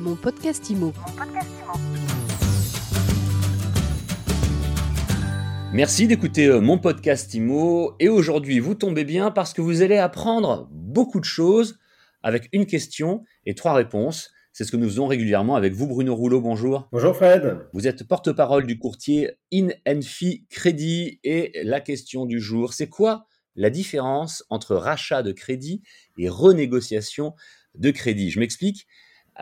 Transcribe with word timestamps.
Mon 0.00 0.16
podcast 0.16 0.70
IMO. 0.70 0.94
Merci 5.74 6.06
d'écouter 6.06 6.46
euh, 6.46 6.60
mon 6.60 6.78
podcast 6.78 7.34
IMO 7.34 7.96
et 8.00 8.08
aujourd'hui 8.08 8.60
vous 8.60 8.74
tombez 8.74 9.04
bien 9.04 9.30
parce 9.30 9.52
que 9.52 9.60
vous 9.60 9.82
allez 9.82 9.98
apprendre 9.98 10.70
beaucoup 10.72 11.20
de 11.20 11.26
choses 11.26 11.78
avec 12.22 12.48
une 12.54 12.64
question 12.64 13.24
et 13.44 13.54
trois 13.54 13.74
réponses. 13.74 14.30
C'est 14.54 14.64
ce 14.64 14.72
que 14.72 14.78
nous 14.78 14.88
faisons 14.88 15.06
régulièrement 15.06 15.54
avec 15.54 15.74
vous 15.74 15.86
Bruno 15.86 16.16
Rouleau, 16.16 16.40
bonjour. 16.40 16.88
Bonjour 16.92 17.14
Fred. 17.14 17.58
Vous 17.74 17.86
êtes 17.86 18.08
porte-parole 18.08 18.66
du 18.66 18.78
courtier 18.78 19.32
InFi 19.86 20.46
Crédit 20.48 21.20
et 21.24 21.60
la 21.62 21.82
question 21.82 22.24
du 22.24 22.40
jour, 22.40 22.72
c'est 22.72 22.88
quoi 22.88 23.26
la 23.54 23.68
différence 23.68 24.46
entre 24.48 24.76
rachat 24.76 25.22
de 25.22 25.32
crédit 25.32 25.82
et 26.16 26.30
renégociation 26.30 27.34
de 27.74 27.90
crédit? 27.90 28.30
Je 28.30 28.40
m'explique. 28.40 28.86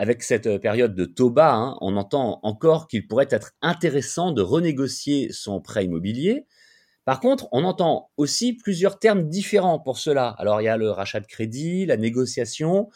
Avec 0.01 0.23
cette 0.23 0.59
période 0.59 0.95
de 0.95 1.05
taux 1.05 1.29
bas, 1.29 1.53
hein, 1.53 1.77
on 1.81 1.97
entend 1.97 2.39
encore 2.45 2.87
qu'il 2.87 3.09
pourrait 3.09 3.27
être 3.31 3.55
intéressant 3.63 4.31
de 4.31 4.43
renégocier 4.43 5.33
son 5.33 5.61
prêt 5.61 5.87
immobilier. 5.87 6.47
Par 7.05 7.19
contre, 7.19 7.49
on 7.51 7.65
entend 7.65 8.13
aussi 8.17 8.53
plusieurs 8.53 9.01
termes 9.01 9.29
différents 9.29 9.81
pour 9.81 9.99
cela. 9.99 10.37
Alors, 10.39 10.61
il 10.61 10.67
y 10.67 10.69
a 10.69 10.77
le 10.77 10.93
rachat 10.93 11.19
de 11.19 11.27
crédit, 11.27 11.85
la 11.85 11.97
négociation. 11.97 12.91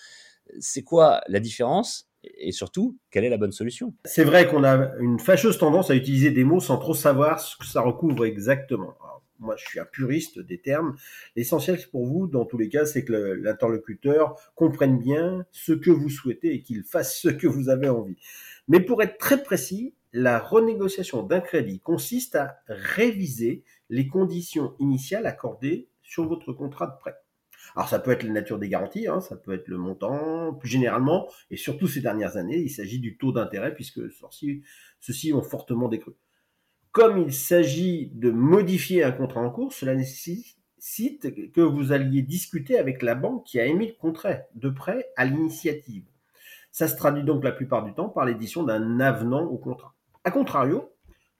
C'est 0.60 0.84
quoi 0.84 1.22
la 1.26 1.40
différence? 1.40 2.08
Et 2.22 2.52
surtout, 2.52 2.96
quelle 3.10 3.24
est 3.24 3.30
la 3.30 3.36
bonne 3.36 3.50
solution? 3.50 3.94
C'est 4.04 4.22
vrai 4.22 4.46
qu'on 4.46 4.62
a 4.62 4.92
une 5.00 5.18
fâcheuse 5.18 5.58
tendance 5.58 5.90
à 5.90 5.96
utiliser 5.96 6.30
des 6.30 6.44
mots 6.44 6.60
sans 6.60 6.78
trop 6.78 6.94
savoir 6.94 7.40
ce 7.40 7.56
que 7.56 7.66
ça 7.66 7.80
recouvre 7.80 8.24
exactement 8.26 8.94
moi 9.42 9.56
je 9.56 9.66
suis 9.66 9.80
un 9.80 9.84
puriste 9.84 10.38
des 10.38 10.58
termes. 10.58 10.96
L'essentiel 11.36 11.78
pour 11.90 12.06
vous, 12.06 12.26
dans 12.26 12.46
tous 12.46 12.58
les 12.58 12.68
cas, 12.68 12.86
c'est 12.86 13.04
que 13.04 13.12
l'interlocuteur 13.12 14.36
comprenne 14.54 14.98
bien 14.98 15.44
ce 15.50 15.72
que 15.72 15.90
vous 15.90 16.08
souhaitez 16.08 16.54
et 16.54 16.62
qu'il 16.62 16.84
fasse 16.84 17.18
ce 17.18 17.28
que 17.28 17.46
vous 17.46 17.68
avez 17.68 17.88
envie. 17.88 18.16
Mais 18.68 18.80
pour 18.80 19.02
être 19.02 19.18
très 19.18 19.42
précis, 19.42 19.94
la 20.12 20.38
renégociation 20.38 21.22
d'un 21.22 21.40
crédit 21.40 21.80
consiste 21.80 22.36
à 22.36 22.58
réviser 22.68 23.64
les 23.90 24.06
conditions 24.06 24.74
initiales 24.78 25.26
accordées 25.26 25.88
sur 26.02 26.26
votre 26.26 26.52
contrat 26.52 26.86
de 26.86 26.98
prêt. 26.98 27.16
Alors 27.74 27.88
ça 27.88 27.98
peut 27.98 28.10
être 28.10 28.22
la 28.22 28.30
nature 28.30 28.58
des 28.58 28.68
garanties, 28.68 29.06
hein, 29.06 29.20
ça 29.20 29.36
peut 29.36 29.52
être 29.54 29.68
le 29.68 29.78
montant, 29.78 30.52
plus 30.54 30.68
généralement, 30.68 31.28
et 31.50 31.56
surtout 31.56 31.86
ces 31.86 32.00
dernières 32.00 32.36
années, 32.36 32.58
il 32.58 32.70
s'agit 32.70 32.98
du 32.98 33.16
taux 33.16 33.32
d'intérêt 33.32 33.74
puisque 33.74 34.00
ceux-ci 35.00 35.32
ont 35.32 35.42
fortement 35.42 35.88
décru. 35.88 36.12
Comme 36.92 37.16
il 37.16 37.32
s'agit 37.32 38.10
de 38.12 38.30
modifier 38.30 39.02
un 39.02 39.12
contrat 39.12 39.40
en 39.40 39.48
cours, 39.48 39.72
cela 39.72 39.94
nécessite 39.94 41.52
que 41.52 41.62
vous 41.62 41.90
alliez 41.90 42.20
discuter 42.20 42.78
avec 42.78 43.00
la 43.00 43.14
banque 43.14 43.46
qui 43.46 43.58
a 43.58 43.64
émis 43.64 43.86
le 43.86 43.94
contrat 43.94 44.34
de 44.54 44.68
prêt 44.68 45.08
à 45.16 45.24
l'initiative. 45.24 46.04
Ça 46.70 46.88
se 46.88 46.96
traduit 46.96 47.24
donc 47.24 47.44
la 47.44 47.52
plupart 47.52 47.82
du 47.82 47.94
temps 47.94 48.10
par 48.10 48.26
l'édition 48.26 48.62
d'un 48.62 49.00
avenant 49.00 49.42
au 49.44 49.56
contrat. 49.56 49.94
A 50.24 50.30
contrario, 50.30 50.92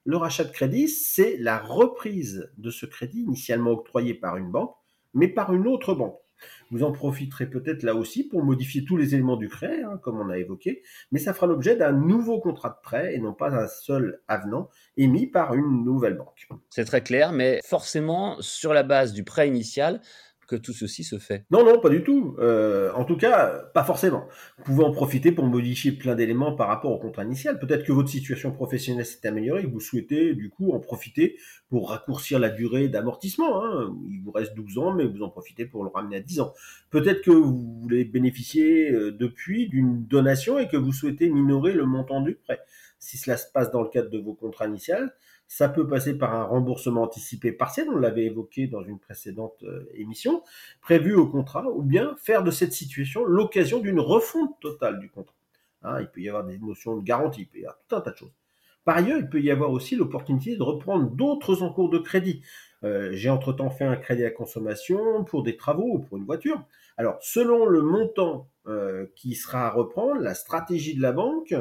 le 0.05 0.17
rachat 0.17 0.43
de 0.43 0.51
crédit, 0.51 0.89
c'est 0.89 1.37
la 1.37 1.59
reprise 1.59 2.51
de 2.57 2.71
ce 2.71 2.87
crédit 2.87 3.21
initialement 3.21 3.71
octroyé 3.71 4.15
par 4.15 4.37
une 4.37 4.49
banque, 4.49 4.75
mais 5.13 5.27
par 5.27 5.53
une 5.53 5.67
autre 5.67 5.93
banque. 5.93 6.17
Vous 6.71 6.83
en 6.83 6.91
profiterez 6.91 7.49
peut-être 7.49 7.83
là 7.83 7.95
aussi 7.95 8.23
pour 8.27 8.43
modifier 8.43 8.83
tous 8.83 8.97
les 8.97 9.13
éléments 9.15 9.37
du 9.37 9.47
prêt, 9.47 9.83
hein, 9.83 9.99
comme 10.01 10.19
on 10.19 10.29
a 10.29 10.37
évoqué, 10.37 10.83
mais 11.11 11.19
ça 11.19 11.33
fera 11.33 11.47
l'objet 11.47 11.75
d'un 11.75 11.91
nouveau 11.91 12.39
contrat 12.39 12.69
de 12.69 12.81
prêt 12.81 13.13
et 13.13 13.19
non 13.19 13.33
pas 13.33 13.53
un 13.53 13.67
seul 13.67 14.21
avenant 14.27 14.69
émis 14.97 15.27
par 15.27 15.53
une 15.53 15.83
nouvelle 15.83 16.17
banque. 16.17 16.47
C'est 16.69 16.85
très 16.85 17.01
clair, 17.01 17.31
mais 17.31 17.59
forcément, 17.63 18.41
sur 18.41 18.73
la 18.73 18.83
base 18.83 19.13
du 19.13 19.23
prêt 19.23 19.47
initial, 19.47 20.01
tout 20.55 20.73
ceci 20.73 21.03
se 21.03 21.19
fait. 21.19 21.45
Non, 21.51 21.63
non, 21.65 21.79
pas 21.79 21.89
du 21.89 22.03
tout. 22.03 22.35
Euh, 22.39 22.91
en 22.93 23.05
tout 23.05 23.17
cas, 23.17 23.63
pas 23.73 23.83
forcément. 23.83 24.27
Vous 24.57 24.63
pouvez 24.63 24.83
en 24.83 24.91
profiter 24.91 25.31
pour 25.31 25.45
modifier 25.45 25.91
plein 25.91 26.15
d'éléments 26.15 26.55
par 26.55 26.67
rapport 26.67 26.91
au 26.91 26.97
contrat 26.97 27.23
initial. 27.23 27.59
Peut-être 27.59 27.83
que 27.83 27.91
votre 27.91 28.09
situation 28.09 28.51
professionnelle 28.51 29.05
s'est 29.05 29.27
améliorée 29.27 29.63
et 29.63 29.65
vous 29.65 29.79
souhaitez 29.79 30.33
du 30.33 30.49
coup 30.49 30.71
en 30.71 30.79
profiter 30.79 31.37
pour 31.69 31.89
raccourcir 31.89 32.39
la 32.39 32.49
durée 32.49 32.87
d'amortissement. 32.87 33.63
Hein. 33.63 33.95
Il 34.09 34.21
vous 34.21 34.31
reste 34.31 34.53
12 34.55 34.77
ans, 34.77 34.93
mais 34.93 35.05
vous 35.05 35.21
en 35.21 35.29
profitez 35.29 35.65
pour 35.65 35.83
le 35.83 35.89
ramener 35.89 36.17
à 36.17 36.21
10 36.21 36.41
ans. 36.41 36.53
Peut-être 36.89 37.21
que 37.21 37.31
vous 37.31 37.79
voulez 37.81 38.05
bénéficier 38.05 38.91
euh, 38.91 39.11
depuis 39.11 39.67
d'une 39.67 40.05
donation 40.05 40.59
et 40.59 40.67
que 40.67 40.77
vous 40.77 40.93
souhaitez 40.93 41.29
minorer 41.29 41.73
le 41.73 41.85
montant 41.85 42.21
du 42.21 42.35
prêt. 42.35 42.59
Si 42.99 43.17
cela 43.17 43.37
se 43.37 43.51
passe 43.51 43.71
dans 43.71 43.81
le 43.81 43.89
cadre 43.89 44.09
de 44.09 44.17
vos 44.17 44.33
contrats 44.33 44.67
initiaux, 44.67 44.95
ça 45.55 45.69
peut 45.69 45.85
passer 45.85 46.17
par 46.17 46.33
un 46.33 46.45
remboursement 46.45 47.03
anticipé 47.03 47.51
partiel, 47.51 47.87
on 47.87 47.97
l'avait 47.97 48.25
évoqué 48.25 48.65
dans 48.65 48.81
une 48.81 48.97
précédente 48.97 49.61
euh, 49.61 49.87
émission, 49.93 50.41
prévu 50.81 51.13
au 51.13 51.27
contrat, 51.27 51.69
ou 51.69 51.83
bien 51.83 52.15
faire 52.17 52.43
de 52.43 52.49
cette 52.49 52.73
situation 52.73 53.23
l'occasion 53.23 53.77
d'une 53.77 53.99
refonte 53.99 54.59
totale 54.59 54.99
du 54.99 55.11
contrat. 55.11 55.35
Hein, 55.83 56.01
il 56.01 56.07
peut 56.07 56.21
y 56.21 56.29
avoir 56.29 56.43
des 56.43 56.57
notions 56.57 56.97
de 56.97 57.03
garantie, 57.03 57.41
il 57.41 57.45
peut 57.45 57.59
y 57.59 57.65
avoir 57.65 57.77
tout 57.87 57.95
un 57.95 58.01
tas 58.01 58.09
de 58.09 58.17
choses. 58.17 58.33
Par 58.83 58.97
ailleurs, 58.97 59.19
il 59.19 59.29
peut 59.29 59.41
y 59.41 59.51
avoir 59.51 59.69
aussi 59.69 59.95
l'opportunité 59.95 60.57
de 60.57 60.63
reprendre 60.63 61.11
d'autres 61.11 61.61
encours 61.61 61.91
de 61.91 61.99
crédit. 61.99 62.41
Euh, 62.83 63.11
j'ai 63.13 63.29
entre-temps 63.29 63.69
fait 63.69 63.85
un 63.85 63.95
crédit 63.95 64.25
à 64.25 64.31
consommation 64.31 65.23
pour 65.23 65.43
des 65.43 65.55
travaux 65.55 65.87
ou 65.87 65.99
pour 65.99 66.17
une 66.17 66.25
voiture. 66.25 66.65
Alors, 66.97 67.17
selon 67.21 67.67
le 67.67 67.83
montant 67.83 68.49
euh, 68.65 69.05
qui 69.15 69.35
sera 69.35 69.67
à 69.67 69.69
reprendre, 69.69 70.19
la 70.19 70.33
stratégie 70.33 70.95
de 70.95 71.01
la 71.01 71.11
banque 71.11 71.53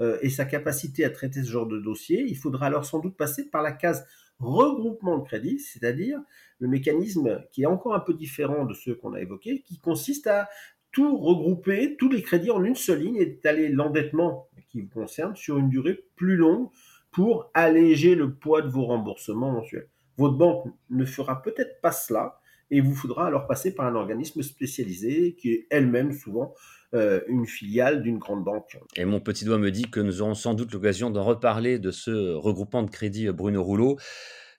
euh, 0.00 0.18
et 0.20 0.30
sa 0.30 0.44
capacité 0.44 1.04
à 1.04 1.10
traiter 1.10 1.42
ce 1.42 1.50
genre 1.50 1.66
de 1.66 1.78
dossier, 1.78 2.24
il 2.26 2.36
faudra 2.36 2.66
alors 2.66 2.84
sans 2.84 3.00
doute 3.00 3.16
passer 3.16 3.48
par 3.48 3.62
la 3.62 3.72
case 3.72 4.06
regroupement 4.38 5.18
de 5.18 5.24
crédit, 5.24 5.58
c'est-à-dire 5.58 6.20
le 6.58 6.68
mécanisme 6.68 7.42
qui 7.52 7.62
est 7.62 7.66
encore 7.66 7.94
un 7.94 8.00
peu 8.00 8.14
différent 8.14 8.64
de 8.64 8.74
ceux 8.74 8.94
qu'on 8.94 9.14
a 9.14 9.20
évoqués, 9.20 9.62
qui 9.62 9.78
consiste 9.78 10.26
à 10.26 10.48
tout 10.92 11.16
regrouper, 11.18 11.96
tous 11.98 12.08
les 12.08 12.22
crédits 12.22 12.50
en 12.50 12.64
une 12.64 12.74
seule 12.74 13.00
ligne 13.00 13.16
et 13.16 13.26
d'étaler 13.26 13.68
l'endettement 13.68 14.48
qui 14.68 14.80
vous 14.80 14.88
concerne 14.88 15.36
sur 15.36 15.58
une 15.58 15.68
durée 15.68 16.04
plus 16.16 16.36
longue 16.36 16.68
pour 17.10 17.50
alléger 17.54 18.14
le 18.14 18.34
poids 18.34 18.62
de 18.62 18.68
vos 18.68 18.86
remboursements 18.86 19.52
mensuels. 19.52 19.88
Votre 20.16 20.36
banque 20.36 20.66
ne 20.90 21.04
fera 21.04 21.42
peut-être 21.42 21.80
pas 21.80 21.92
cela, 21.92 22.40
et 22.70 22.78
il 22.78 22.82
vous 22.82 22.94
faudra 22.94 23.26
alors 23.26 23.46
passer 23.46 23.74
par 23.74 23.86
un 23.86 23.94
organisme 23.94 24.42
spécialisé 24.42 25.36
qui 25.38 25.52
est 25.52 25.66
elle-même 25.70 26.12
souvent 26.12 26.54
euh, 26.94 27.20
une 27.28 27.46
filiale 27.46 28.02
d'une 28.02 28.18
grande 28.18 28.44
banque. 28.44 28.78
Et 28.96 29.04
mon 29.04 29.20
petit 29.20 29.44
doigt 29.44 29.58
me 29.58 29.70
dit 29.70 29.90
que 29.90 30.00
nous 30.00 30.22
aurons 30.22 30.34
sans 30.34 30.54
doute 30.54 30.72
l'occasion 30.72 31.10
d'en 31.10 31.24
reparler 31.24 31.78
de 31.78 31.90
ce 31.90 32.34
regroupement 32.34 32.82
de 32.82 32.90
crédit 32.90 33.28
euh, 33.28 33.32
Bruno 33.32 33.62
Rouleau. 33.62 33.98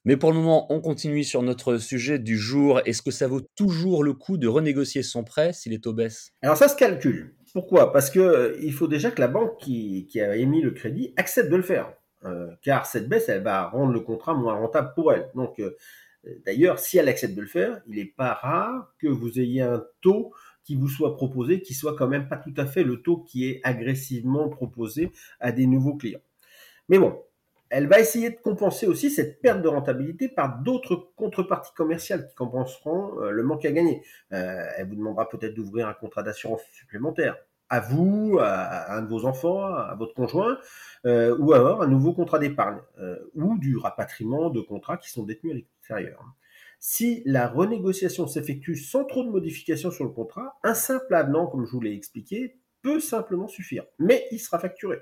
Mais 0.03 0.17
pour 0.17 0.31
le 0.31 0.37
moment, 0.37 0.71
on 0.71 0.79
continue 0.79 1.23
sur 1.23 1.41
notre 1.41 1.77
sujet 1.77 2.19
du 2.19 2.37
jour. 2.37 2.81
Est-ce 2.85 3.01
que 3.01 3.11
ça 3.11 3.27
vaut 3.27 3.41
toujours 3.55 4.03
le 4.03 4.13
coup 4.13 4.37
de 4.37 4.47
renégocier 4.47 5.03
son 5.03 5.23
prêt 5.23 5.51
si 5.53 5.69
les 5.69 5.79
taux 5.79 5.93
baissent 5.93 6.31
Alors 6.41 6.57
ça 6.57 6.67
se 6.67 6.75
calcule. 6.75 7.35
Pourquoi? 7.53 7.91
Parce 7.91 8.09
que 8.09 8.19
euh, 8.19 8.57
il 8.61 8.73
faut 8.73 8.87
déjà 8.87 9.09
que 9.11 9.21
la 9.21 9.27
banque 9.27 9.57
qui, 9.59 10.07
a 10.19 10.35
émis 10.35 10.61
le 10.61 10.71
crédit 10.71 11.13
accepte 11.17 11.49
de 11.49 11.55
le 11.55 11.63
faire. 11.63 11.93
car 12.61 12.85
cette 12.85 13.07
baisse, 13.07 13.29
elle 13.29 13.43
va 13.43 13.67
rendre 13.69 13.93
le 13.93 14.01
contrat 14.01 14.33
moins 14.33 14.55
rentable 14.55 14.91
pour 14.95 15.13
elle. 15.13 15.29
Donc 15.33 15.61
D'ailleurs, 16.45 16.79
si 16.79 16.97
elle 16.97 17.09
accepte 17.09 17.35
de 17.35 17.41
le 17.41 17.47
faire, 17.47 17.81
il 17.87 17.95
n'est 17.95 18.05
pas 18.05 18.33
rare 18.33 18.93
que 18.99 19.07
vous 19.07 19.39
ayez 19.39 19.61
un 19.61 19.83
taux 20.01 20.33
qui 20.63 20.75
vous 20.75 20.89
soit 20.89 21.15
proposé, 21.15 21.61
qui 21.61 21.73
soit 21.73 21.95
quand 21.95 22.07
même 22.07 22.27
pas 22.27 22.37
tout 22.37 22.53
à 22.57 22.65
fait 22.65 22.83
le 22.83 23.01
taux 23.01 23.17
qui 23.17 23.47
est 23.49 23.61
agressivement 23.63 24.49
proposé 24.49 25.11
à 25.39 25.51
des 25.51 25.65
nouveaux 25.65 25.95
clients. 25.95 26.19
Mais 26.89 26.99
bon, 26.99 27.21
elle 27.69 27.87
va 27.87 27.99
essayer 27.99 28.29
de 28.29 28.37
compenser 28.37 28.87
aussi 28.87 29.09
cette 29.09 29.41
perte 29.41 29.61
de 29.61 29.67
rentabilité 29.67 30.29
par 30.29 30.59
d'autres 30.59 31.11
contreparties 31.15 31.73
commerciales 31.73 32.27
qui 32.27 32.35
compenseront 32.35 33.21
euh, 33.21 33.31
le 33.31 33.43
manque 33.43 33.65
à 33.65 33.71
gagner. 33.71 34.03
Euh, 34.31 34.63
elle 34.77 34.87
vous 34.87 34.95
demandera 34.95 35.27
peut-être 35.27 35.53
d'ouvrir 35.53 35.87
un 35.87 35.93
contrat 35.93 36.23
d'assurance 36.23 36.61
supplémentaire 36.71 37.35
à 37.69 37.79
vous, 37.79 38.37
à, 38.39 38.93
un 38.93 39.01
de 39.01 39.07
vos 39.07 39.25
enfants, 39.25 39.63
à 39.63 39.95
votre 39.95 40.13
conjoint, 40.13 40.57
euh, 41.05 41.35
ou 41.37 41.53
alors 41.53 41.81
un 41.81 41.87
nouveau 41.87 42.13
contrat 42.13 42.39
d'épargne, 42.39 42.79
euh, 42.99 43.17
ou 43.35 43.57
du 43.57 43.77
rapatriement 43.77 44.49
de 44.49 44.61
contrats 44.61 44.97
qui 44.97 45.09
sont 45.09 45.23
détenus 45.23 45.53
à 45.53 45.55
l'extérieur. 45.55 46.23
Si 46.79 47.23
la 47.25 47.47
renégociation 47.47 48.27
s'effectue 48.27 48.75
sans 48.75 49.03
trop 49.05 49.23
de 49.23 49.29
modifications 49.29 49.91
sur 49.91 50.05
le 50.05 50.11
contrat, 50.11 50.57
un 50.63 50.75
simple 50.75 51.13
avenant, 51.13 51.47
comme 51.47 51.65
je 51.65 51.71
vous 51.71 51.81
l'ai 51.81 51.93
expliqué, 51.93 52.59
peut 52.83 52.99
simplement 52.99 53.47
suffire, 53.47 53.83
mais 53.99 54.25
il 54.31 54.39
sera 54.39 54.59
facturé. 54.59 54.99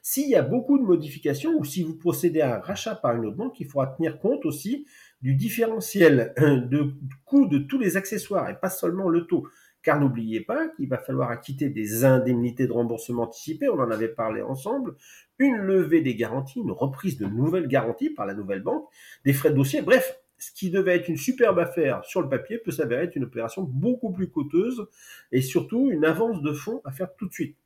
S'il 0.00 0.28
y 0.28 0.36
a 0.36 0.42
beaucoup 0.42 0.78
de 0.78 0.84
modifications 0.84 1.54
ou 1.58 1.64
si 1.64 1.82
vous 1.82 1.96
procédez 1.96 2.40
à 2.40 2.56
un 2.56 2.60
rachat 2.60 2.94
par 2.94 3.14
une 3.14 3.26
autre 3.26 3.36
banque, 3.36 3.60
il 3.60 3.66
faudra 3.66 3.88
tenir 3.88 4.18
compte 4.20 4.46
aussi 4.46 4.86
du 5.20 5.34
différentiel 5.34 6.34
de 6.38 6.94
coût 7.24 7.46
de 7.46 7.58
tous 7.58 7.78
les 7.78 7.96
accessoires 7.96 8.48
et 8.48 8.58
pas 8.58 8.70
seulement 8.70 9.08
le 9.08 9.26
taux. 9.26 9.46
Car 9.82 10.00
n'oubliez 10.00 10.40
pas 10.40 10.68
qu'il 10.68 10.88
va 10.88 10.98
falloir 10.98 11.30
acquitter 11.30 11.68
des 11.68 12.04
indemnités 12.04 12.66
de 12.66 12.72
remboursement 12.72 13.24
anticipé, 13.24 13.68
on 13.68 13.80
en 13.80 13.90
avait 13.90 14.08
parlé 14.08 14.42
ensemble, 14.42 14.94
une 15.38 15.56
levée 15.56 16.02
des 16.02 16.14
garanties, 16.14 16.60
une 16.60 16.70
reprise 16.70 17.18
de 17.18 17.26
nouvelles 17.26 17.66
garanties 17.66 18.10
par 18.10 18.26
la 18.26 18.34
nouvelle 18.34 18.62
banque, 18.62 18.86
des 19.24 19.32
frais 19.32 19.50
de 19.50 19.56
dossier, 19.56 19.82
bref, 19.82 20.18
ce 20.38 20.50
qui 20.52 20.70
devait 20.70 20.96
être 20.96 21.08
une 21.08 21.16
superbe 21.16 21.60
affaire 21.60 22.04
sur 22.04 22.20
le 22.20 22.28
papier 22.28 22.58
peut 22.58 22.72
s'avérer 22.72 23.04
être 23.04 23.14
une 23.16 23.24
opération 23.24 23.62
beaucoup 23.62 24.12
plus 24.12 24.28
coûteuse 24.28 24.88
et 25.30 25.40
surtout 25.40 25.88
une 25.90 26.04
avance 26.04 26.42
de 26.42 26.52
fonds 26.52 26.80
à 26.84 26.90
faire 26.90 27.14
tout 27.14 27.28
de 27.28 27.32
suite. 27.32 27.56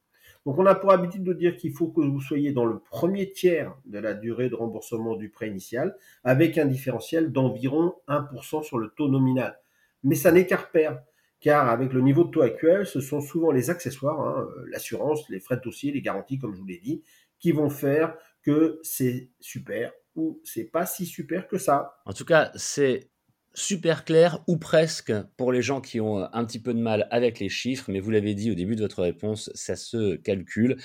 Donc 0.45 0.59
on 0.59 0.67
a 0.67 0.75
pour 0.75 0.93
habitude 0.93 1.25
de 1.25 1.33
dire 1.33 1.57
qu'il 1.57 1.73
faut 1.73 1.89
que 1.89 2.03
vous 2.03 2.21
soyez 2.21 2.53
dans 2.53 2.67
le 2.67 2.79
premier 2.79 3.33
tiers 3.33 3.75
de 3.87 3.99
la 3.99 4.15
durée 4.15 4.49
de 4.49 4.55
remboursement 4.55 5.17
du 5.17 5.31
prêt 5.31 5.49
initial 5.49 5.97
avec 6.23 6.59
un 6.59 6.67
différentiel 6.67 7.33
d'environ 7.33 7.95
1% 8.09 8.63
sur 8.63 8.79
le 8.79 8.91
taux 8.91 9.09
nominal. 9.09 9.59
Mais 10.05 10.15
ça 10.15 10.31
n'est 10.31 10.47
qu'à 10.47 10.59
car 11.47 11.69
avec 11.69 11.93
le 11.93 12.01
niveau 12.01 12.25
de 12.25 12.31
taux 12.31 12.43
actuel, 12.43 12.87
ce 12.87 13.01
sont 13.01 13.21
souvent 13.21 13.53
les 13.53 13.71
accessoires, 13.71 14.21
hein, 14.21 14.49
l'assurance, 14.69 15.29
les 15.29 15.39
frais 15.39 15.57
de 15.57 15.61
dossier, 15.61 15.93
les 15.93 16.03
garanties, 16.03 16.41
comme 16.41 16.53
je 16.53 16.59
vous 16.59 16.67
l'ai 16.67 16.81
dit, 16.81 17.05
qui 17.39 17.53
vont 17.53 17.71
faire 17.71 18.17
que 18.43 18.81
c'est 18.83 19.31
super 19.39 19.93
ou 20.17 20.41
c'est 20.43 20.65
pas 20.65 20.87
si 20.87 21.07
super 21.07 21.47
que 21.47 21.57
ça. 21.57 22.01
En 22.05 22.13
tout 22.13 22.25
cas, 22.25 22.51
c'est 22.57 23.13
super 23.55 24.05
clair 24.05 24.43
ou 24.49 24.57
presque 24.57 25.13
pour 25.37 25.53
les 25.53 25.63
gens 25.63 25.81
qui 25.81 26.01
ont 26.01 26.29
un 26.33 26.45
petit 26.45 26.59
peu 26.61 26.75
de 26.75 26.81
mal 26.81 27.07
avec 27.13 27.39
les 27.39 27.49
chiffres, 27.49 27.93
mais 27.93 28.01
vous 28.01 28.11
l'avez 28.11 28.35
dit 28.35 28.51
au 28.51 28.57
début 28.57 28.75
de 28.75 28.83
votre 28.83 29.03
réponse, 29.03 29.49
ça 29.55 29.77
se 29.77 30.17
calcule. 30.17 30.79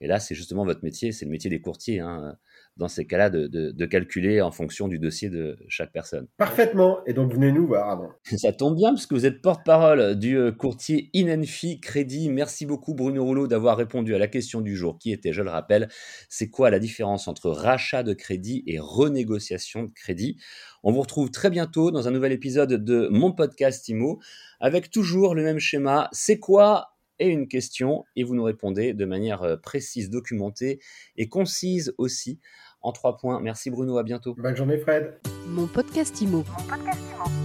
Et 0.00 0.06
là, 0.06 0.20
c'est 0.20 0.36
justement 0.36 0.64
votre 0.64 0.84
métier, 0.84 1.10
c'est 1.10 1.24
le 1.24 1.32
métier 1.32 1.50
des 1.50 1.60
courtiers. 1.60 1.98
Hein 1.98 2.36
dans 2.76 2.88
ces 2.88 3.06
cas-là, 3.06 3.30
de, 3.30 3.84
calculer 3.86 4.40
en 4.40 4.50
fonction 4.50 4.88
du 4.88 4.98
dossier 4.98 5.30
de 5.30 5.56
chaque 5.68 5.92
personne. 5.92 6.26
Parfaitement. 6.38 6.98
Et 7.06 7.12
donc, 7.12 7.32
venez 7.32 7.52
nous 7.52 7.66
voir 7.66 7.90
avant. 7.90 8.10
Ça 8.36 8.52
tombe 8.52 8.76
bien, 8.76 8.90
parce 8.90 9.06
que 9.06 9.14
vous 9.14 9.26
êtes 9.26 9.42
porte-parole 9.42 10.18
du 10.18 10.36
euh, 10.36 10.52
courtier 10.52 11.10
Inenfi 11.12 11.80
Crédit. 11.80 12.30
Merci 12.30 12.66
beaucoup, 12.66 12.94
Bruno 12.94 13.24
Rouleau, 13.24 13.46
d'avoir 13.46 13.76
répondu 13.76 14.14
à 14.14 14.18
la 14.18 14.26
question 14.26 14.60
du 14.60 14.74
jour, 14.74 14.98
qui 14.98 15.12
était, 15.12 15.32
je 15.32 15.42
le 15.42 15.50
rappelle, 15.50 15.88
c'est 16.28 16.48
quoi 16.48 16.70
la 16.70 16.78
différence 16.78 17.28
entre 17.28 17.50
rachat 17.50 18.02
de 18.02 18.14
crédit 18.14 18.64
et 18.66 18.78
renégociation 18.80 19.84
de 19.84 19.92
crédit? 19.94 20.38
On 20.82 20.92
vous 20.92 21.00
retrouve 21.00 21.30
très 21.30 21.50
bientôt 21.50 21.90
dans 21.90 22.08
un 22.08 22.10
nouvel 22.10 22.32
épisode 22.32 22.72
de 22.84 23.08
mon 23.10 23.32
podcast 23.32 23.88
IMO, 23.88 24.20
avec 24.60 24.90
toujours 24.90 25.34
le 25.34 25.42
même 25.42 25.58
schéma. 25.58 26.08
C'est 26.12 26.38
quoi 26.38 26.93
et 27.18 27.28
une 27.28 27.48
question 27.48 28.04
et 28.16 28.24
vous 28.24 28.34
nous 28.34 28.44
répondez 28.44 28.94
de 28.94 29.04
manière 29.04 29.42
euh, 29.42 29.56
précise, 29.56 30.10
documentée 30.10 30.80
et 31.16 31.28
concise 31.28 31.94
aussi 31.98 32.40
en 32.80 32.92
trois 32.92 33.16
points. 33.16 33.40
Merci 33.40 33.70
Bruno, 33.70 33.98
à 33.98 34.02
bientôt. 34.02 34.34
Bonne 34.36 34.56
journée 34.56 34.78
Fred. 34.78 35.18
Mon 35.46 35.66
podcast 35.66 36.20
Imo. 36.20 36.44
Mon 36.46 36.64
podcast 36.66 37.00
Imo. 37.26 37.43